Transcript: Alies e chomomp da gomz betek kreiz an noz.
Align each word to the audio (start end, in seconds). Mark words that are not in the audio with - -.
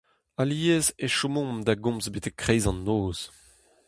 Alies 0.41 0.87
e 1.05 1.07
chomomp 1.15 1.57
da 1.65 1.73
gomz 1.83 2.05
betek 2.13 2.35
kreiz 2.41 2.65
an 2.71 2.79
noz. 2.87 3.19